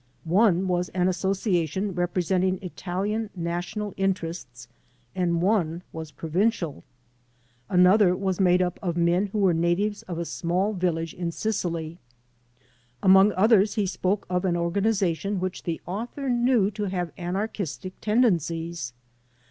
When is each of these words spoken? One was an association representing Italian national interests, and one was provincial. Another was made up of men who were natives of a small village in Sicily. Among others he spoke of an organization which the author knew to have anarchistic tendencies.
One 0.25 0.67
was 0.67 0.89
an 0.95 1.07
association 1.07 1.93
representing 1.93 2.57
Italian 2.63 3.29
national 3.35 3.93
interests, 3.97 4.67
and 5.13 5.43
one 5.43 5.83
was 5.93 6.09
provincial. 6.11 6.83
Another 7.69 8.15
was 8.15 8.39
made 8.39 8.63
up 8.63 8.79
of 8.81 8.97
men 8.97 9.27
who 9.27 9.37
were 9.37 9.53
natives 9.53 10.01
of 10.07 10.17
a 10.17 10.25
small 10.25 10.73
village 10.73 11.13
in 11.13 11.31
Sicily. 11.31 11.99
Among 13.03 13.31
others 13.33 13.75
he 13.75 13.85
spoke 13.85 14.25
of 14.27 14.43
an 14.43 14.57
organization 14.57 15.39
which 15.39 15.61
the 15.65 15.79
author 15.85 16.29
knew 16.31 16.71
to 16.71 16.85
have 16.85 17.11
anarchistic 17.15 17.93
tendencies. 18.01 18.93